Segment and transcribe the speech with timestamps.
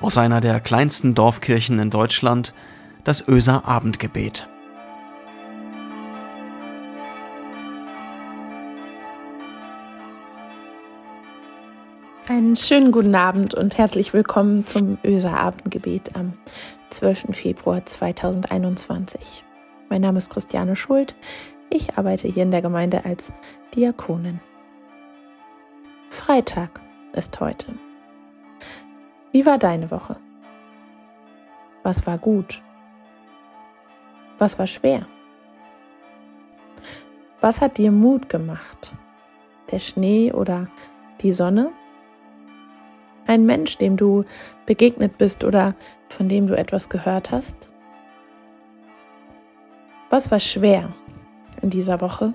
[0.00, 2.54] aus einer der kleinsten Dorfkirchen in Deutschland,
[3.04, 4.48] das Öser Abendgebet.
[12.28, 16.34] Einen schönen guten Abend und herzlich willkommen zum Öser Abendgebet am
[16.90, 17.28] 12.
[17.30, 19.44] Februar 2021.
[19.88, 21.16] Mein Name ist Christiane Schuld.
[21.70, 23.32] Ich arbeite hier in der Gemeinde als
[23.74, 24.40] Diakonin.
[26.10, 26.80] Freitag
[27.14, 27.87] ist heute.
[29.38, 30.16] Wie war deine Woche?
[31.84, 32.60] Was war gut?
[34.38, 35.06] Was war schwer?
[37.40, 38.94] Was hat dir Mut gemacht?
[39.70, 40.66] Der Schnee oder
[41.20, 41.70] die Sonne?
[43.28, 44.24] Ein Mensch, dem du
[44.66, 45.76] begegnet bist oder
[46.08, 47.70] von dem du etwas gehört hast?
[50.10, 50.92] Was war schwer
[51.62, 52.34] in dieser Woche?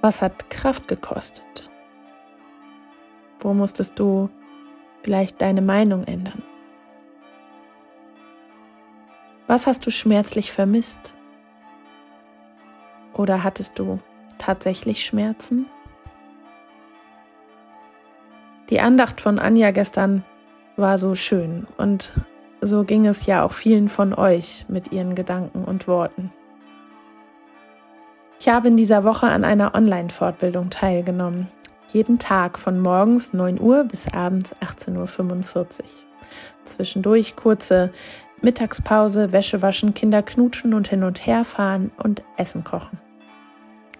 [0.00, 1.68] Was hat Kraft gekostet?
[3.40, 4.30] Wo musstest du
[5.02, 6.42] vielleicht deine Meinung ändern?
[9.46, 11.14] Was hast du schmerzlich vermisst?
[13.14, 13.98] Oder hattest du
[14.38, 15.66] tatsächlich Schmerzen?
[18.70, 20.24] Die Andacht von Anja gestern
[20.76, 22.14] war so schön und
[22.62, 26.32] so ging es ja auch vielen von euch mit ihren Gedanken und Worten.
[28.38, 31.48] Ich habe in dieser Woche an einer Online-Fortbildung teilgenommen.
[31.92, 35.86] Jeden Tag von morgens 9 Uhr bis abends 18.45 Uhr.
[36.64, 37.90] Zwischendurch kurze
[38.40, 42.98] Mittagspause, Wäsche waschen, Kinder knutschen und hin und her fahren und Essen kochen.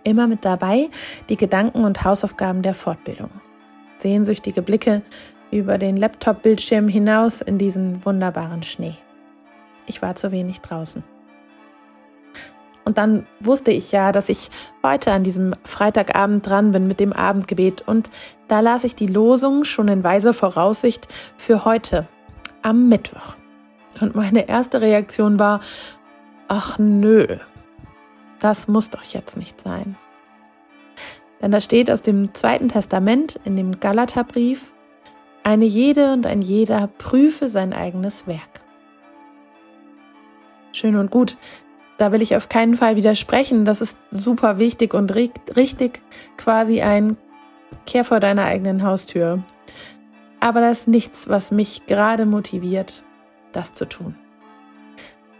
[0.04, 0.88] Immer mit dabei
[1.28, 3.30] die Gedanken und Hausaufgaben der Fortbildung
[4.02, 5.02] sehnsüchtige Blicke
[5.50, 8.96] über den Laptop-Bildschirm hinaus in diesen wunderbaren Schnee.
[9.86, 11.02] Ich war zu wenig draußen.
[12.84, 14.50] Und dann wusste ich ja, dass ich
[14.82, 17.82] heute an diesem Freitagabend dran bin mit dem Abendgebet.
[17.86, 18.10] Und
[18.48, 22.08] da las ich die Losung schon in weiser Voraussicht für heute,
[22.62, 23.36] am Mittwoch.
[24.00, 25.60] Und meine erste Reaktion war,
[26.48, 27.38] ach nö,
[28.40, 29.96] das muss doch jetzt nicht sein.
[31.40, 34.72] Denn da steht aus dem Zweiten Testament in dem Galaterbrief,
[35.44, 38.62] eine jede und ein jeder prüfe sein eigenes Werk.
[40.72, 41.36] Schön und gut.
[41.98, 43.64] Da will ich auf keinen Fall widersprechen.
[43.64, 46.00] Das ist super wichtig und richtig,
[46.36, 47.16] quasi ein
[47.86, 49.42] Kehr vor deiner eigenen Haustür.
[50.40, 53.02] Aber das ist nichts, was mich gerade motiviert,
[53.52, 54.16] das zu tun.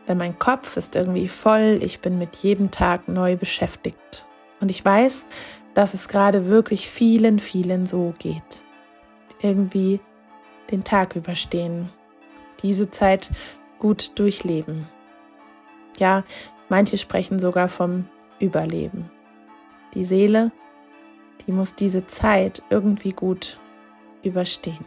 [0.07, 4.27] Denn mein Kopf ist irgendwie voll, ich bin mit jedem Tag neu beschäftigt.
[4.61, 5.27] Und ich weiß,
[5.75, 8.63] dass es gerade wirklich vielen, vielen so geht.
[9.41, 10.01] Irgendwie
[10.71, 11.91] den Tag überstehen,
[12.63, 13.31] diese Zeit
[13.79, 14.87] gut durchleben.
[15.99, 16.25] Ja,
[16.69, 18.09] manche sprechen sogar vom
[18.39, 19.11] Überleben.
[19.95, 20.53] Die Seele,
[21.47, 23.59] die muss diese Zeit irgendwie gut
[24.23, 24.87] überstehen.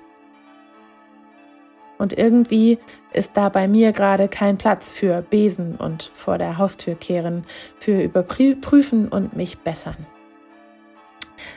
[1.98, 2.78] Und irgendwie
[3.14, 7.46] ist da bei mir gerade kein Platz für Besen und vor der Haustür kehren,
[7.78, 10.06] für überprüfen und mich bessern.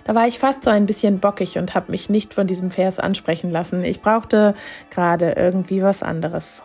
[0.05, 2.99] Da war ich fast so ein bisschen bockig und habe mich nicht von diesem Vers
[2.99, 3.85] ansprechen lassen.
[3.85, 4.55] Ich brauchte
[4.91, 6.63] gerade irgendwie was anderes.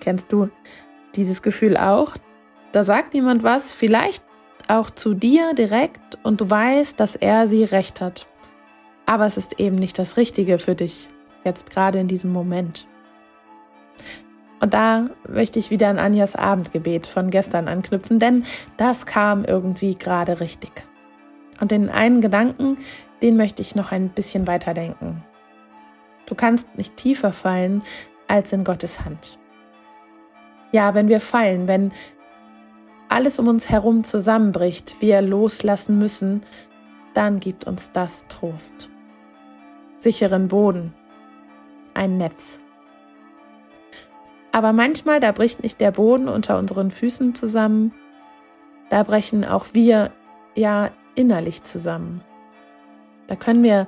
[0.00, 0.48] Kennst du
[1.14, 2.14] dieses Gefühl auch?
[2.72, 4.22] Da sagt jemand was, vielleicht
[4.68, 8.26] auch zu dir direkt und du weißt, dass er sie recht hat.
[9.06, 11.08] Aber es ist eben nicht das Richtige für dich,
[11.44, 12.86] jetzt gerade in diesem Moment.
[14.60, 18.44] Und da möchte ich wieder an Anjas Abendgebet von gestern anknüpfen, denn
[18.76, 20.72] das kam irgendwie gerade richtig.
[21.60, 22.78] Und den einen Gedanken,
[23.22, 25.24] den möchte ich noch ein bisschen weiterdenken.
[26.26, 27.82] Du kannst nicht tiefer fallen
[28.26, 29.38] als in Gottes Hand.
[30.72, 31.92] Ja, wenn wir fallen, wenn
[33.08, 36.42] alles um uns herum zusammenbricht, wir loslassen müssen,
[37.14, 38.90] dann gibt uns das Trost.
[39.98, 40.94] Sicheren Boden,
[41.94, 42.60] ein Netz.
[44.52, 47.92] Aber manchmal, da bricht nicht der Boden unter unseren Füßen zusammen,
[48.90, 50.12] da brechen auch wir
[50.54, 52.22] ja innerlich zusammen.
[53.26, 53.86] Da können wir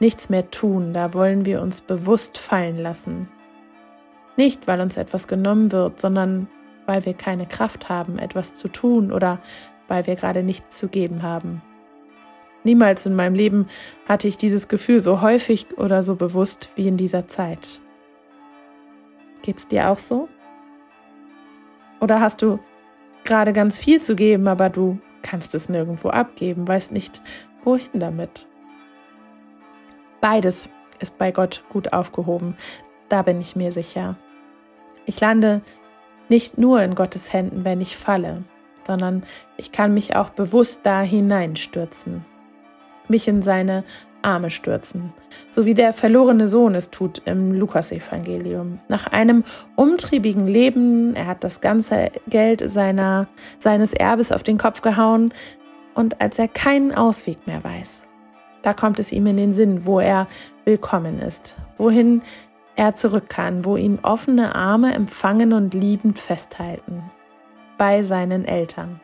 [0.00, 3.28] nichts mehr tun, da wollen wir uns bewusst fallen lassen.
[4.36, 6.48] Nicht, weil uns etwas genommen wird, sondern
[6.86, 9.40] weil wir keine Kraft haben, etwas zu tun oder
[9.88, 11.62] weil wir gerade nichts zu geben haben.
[12.64, 13.66] Niemals in meinem Leben
[14.08, 17.80] hatte ich dieses Gefühl so häufig oder so bewusst wie in dieser Zeit.
[19.42, 20.28] Geht's dir auch so?
[22.00, 22.60] Oder hast du
[23.24, 27.22] gerade ganz viel zu geben, aber du kannst es nirgendwo abgeben, weißt nicht,
[27.64, 28.48] wohin damit.
[30.20, 30.70] Beides
[31.00, 32.56] ist bei Gott gut aufgehoben,
[33.12, 34.16] da bin ich mir sicher.
[35.04, 35.60] Ich lande
[36.30, 38.42] nicht nur in Gottes Händen, wenn ich falle,
[38.86, 39.24] sondern
[39.58, 42.24] ich kann mich auch bewusst da hineinstürzen,
[43.08, 43.84] mich in seine
[44.22, 45.10] Arme stürzen,
[45.50, 48.78] so wie der verlorene Sohn es tut im Lukasevangelium.
[48.88, 49.44] Nach einem
[49.76, 53.28] umtriebigen Leben, er hat das ganze Geld seiner,
[53.58, 55.34] seines Erbes auf den Kopf gehauen
[55.94, 58.06] und als er keinen Ausweg mehr weiß,
[58.62, 60.28] da kommt es ihm in den Sinn, wo er
[60.64, 62.22] willkommen ist, wohin
[62.76, 67.10] er zurück kann, wo ihn offene Arme empfangen und liebend festhalten,
[67.78, 69.00] bei seinen Eltern.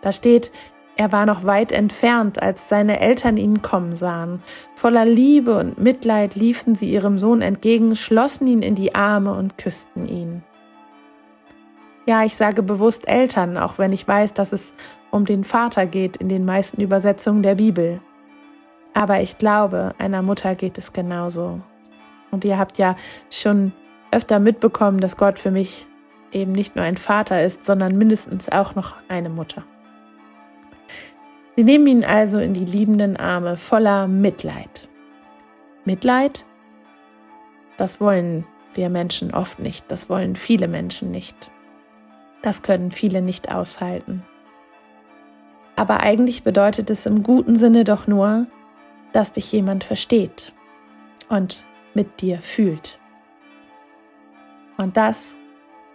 [0.00, 0.52] Da steht,
[0.96, 4.42] er war noch weit entfernt, als seine Eltern ihn kommen sahen.
[4.74, 9.58] Voller Liebe und Mitleid liefen sie ihrem Sohn entgegen, schlossen ihn in die Arme und
[9.58, 10.42] küssten ihn.
[12.04, 14.74] Ja, ich sage bewusst Eltern, auch wenn ich weiß, dass es
[15.10, 18.00] um den Vater geht in den meisten Übersetzungen der Bibel.
[18.94, 21.60] Aber ich glaube, einer Mutter geht es genauso.
[22.30, 22.96] Und ihr habt ja
[23.30, 23.72] schon
[24.10, 25.86] öfter mitbekommen, dass Gott für mich
[26.32, 29.64] eben nicht nur ein Vater ist, sondern mindestens auch noch eine Mutter.
[31.56, 34.88] Sie nehmen ihn also in die liebenden Arme voller Mitleid.
[35.84, 36.44] Mitleid,
[37.76, 41.50] das wollen wir Menschen oft nicht, das wollen viele Menschen nicht.
[42.42, 44.22] Das können viele nicht aushalten.
[45.74, 48.46] Aber eigentlich bedeutet es im guten Sinne doch nur,
[49.12, 50.52] dass dich jemand versteht
[51.28, 51.64] und
[51.98, 53.00] mit dir fühlt.
[54.76, 55.34] Und das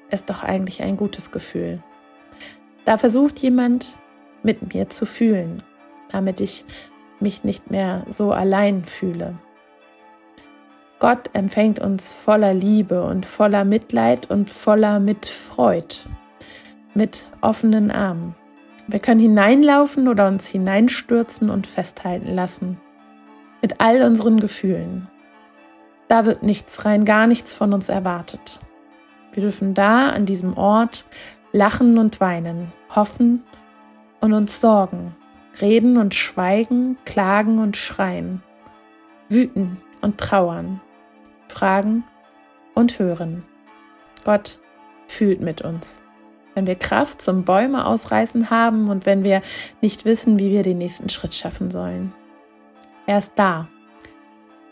[0.10, 1.82] ist doch eigentlich ein gutes Gefühl.
[2.84, 4.00] Da versucht jemand
[4.44, 5.64] mit mir zu fühlen,
[6.10, 6.66] damit ich
[7.22, 9.40] mich nicht mehr so allein fühle.
[11.00, 16.06] Gott empfängt uns voller Liebe und voller Mitleid und voller Mitfreud,
[16.94, 18.36] mit offenen Armen.
[18.88, 22.78] Wir können hineinlaufen oder uns hineinstürzen und festhalten lassen,
[23.62, 25.08] mit all unseren Gefühlen.
[26.08, 28.60] Da wird nichts rein, gar nichts von uns erwartet.
[29.34, 31.06] Wir dürfen da an diesem Ort
[31.52, 33.44] lachen und weinen, hoffen
[34.22, 35.16] und uns sorgen,
[35.62, 38.44] reden und schweigen, klagen und schreien,
[39.30, 40.82] wüten und trauern,
[41.48, 42.04] fragen
[42.76, 43.44] und hören.
[44.24, 44.60] Gott
[45.08, 46.02] fühlt mit uns.
[46.56, 49.42] Wenn wir Kraft zum Bäume ausreißen haben und wenn wir
[49.82, 52.14] nicht wissen, wie wir den nächsten Schritt schaffen sollen.
[53.08, 53.68] Er ist da.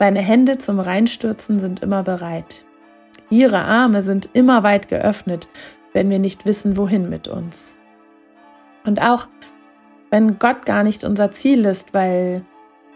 [0.02, 2.66] Seine Hände zum Reinstürzen sind immer bereit.
[3.30, 5.48] Ihre Arme sind immer weit geöffnet,
[5.94, 7.78] wenn wir nicht wissen, wohin mit uns.
[8.84, 9.28] Und auch
[10.10, 12.44] wenn Gott gar nicht unser Ziel ist, weil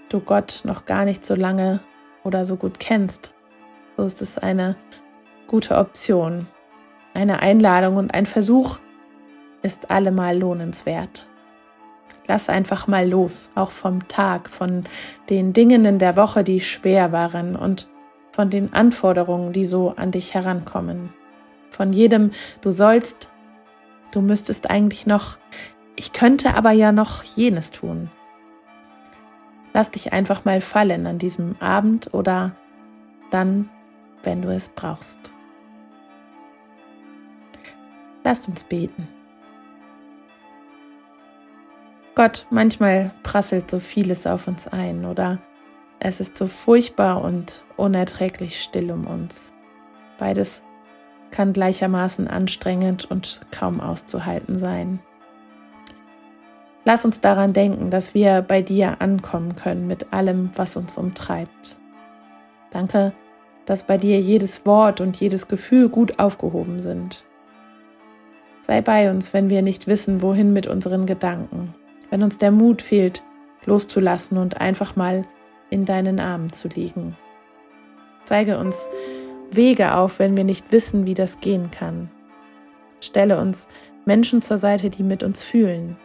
[0.10, 1.80] du Gott noch gar nicht so lange
[2.24, 3.36] oder so gut kennst,
[3.98, 4.76] so ist es eine
[5.46, 6.48] gute Option.
[7.14, 8.80] Eine Einladung und ein Versuch
[9.62, 11.28] ist allemal lohnenswert.
[12.28, 14.84] Lass einfach mal los, auch vom Tag, von
[15.30, 17.88] den Dingen in der Woche, die schwer waren und
[18.32, 21.14] von den Anforderungen, die so an dich herankommen.
[21.70, 22.32] Von jedem,
[22.62, 23.32] du sollst,
[24.14, 25.38] du müsstest eigentlich noch,
[25.96, 28.10] ich könnte aber ja noch jenes tun.
[29.74, 32.56] Lass dich einfach mal fallen an diesem Abend oder
[33.30, 33.70] dann,
[34.24, 35.34] wenn du es brauchst.
[38.24, 39.08] Lasst uns beten.
[42.16, 45.40] Gott, manchmal prasselt so vieles auf uns ein oder
[46.00, 49.54] es ist so furchtbar und unerträglich still um uns.
[50.18, 50.64] Beides
[51.32, 55.00] kann gleichermaßen anstrengend und kaum auszuhalten sein.
[56.86, 61.78] Lass uns daran denken, dass wir bei dir ankommen können mit allem, was uns umtreibt.
[62.70, 63.12] Danke,
[63.66, 67.26] dass bei dir jedes Wort und jedes Gefühl gut aufgehoben sind.
[68.62, 71.74] Sei bei uns, wenn wir nicht wissen, wohin mit unseren Gedanken,
[72.16, 73.24] wenn uns der Mut fehlt,
[73.66, 75.24] loszulassen und einfach mal
[75.70, 77.18] in deinen Armen zu liegen.
[78.24, 78.88] Zeige uns
[79.52, 82.10] Wege auf, wenn wir nicht wissen, wie das gehen kann.
[83.02, 83.68] Stelle uns
[84.06, 85.98] Menschen zur Seite, die mit uns fühlen.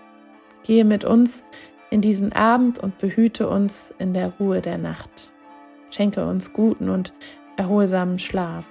[0.65, 1.45] Gehe mit uns
[1.91, 5.31] in diesen Abend und behüte uns in der Ruhe der Nacht.
[5.91, 7.13] Schenke uns guten und
[7.57, 8.69] erholsamen Schlaf.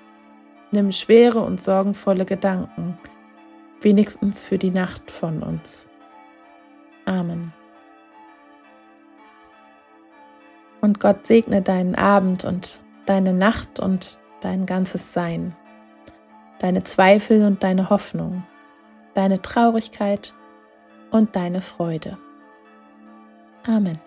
[0.71, 2.97] Nimm schwere und sorgenvolle Gedanken,
[3.79, 5.88] wenigstens für die Nacht von uns.
[7.09, 7.51] Amen.
[10.79, 15.55] Und Gott segne deinen Abend und deine Nacht und dein ganzes Sein,
[16.59, 18.43] deine Zweifel und deine Hoffnung,
[19.15, 20.35] deine Traurigkeit
[21.09, 22.19] und deine Freude.
[23.65, 23.97] Amen.